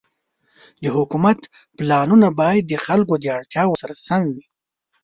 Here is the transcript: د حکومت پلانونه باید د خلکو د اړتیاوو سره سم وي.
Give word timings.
د 0.81 0.83
حکومت 0.97 1.39
پلانونه 1.77 2.27
باید 2.39 2.63
د 2.67 2.73
خلکو 2.85 3.13
د 3.19 3.25
اړتیاوو 3.37 3.79
سره 3.81 3.93
سم 4.05 4.21
وي. 4.33 4.45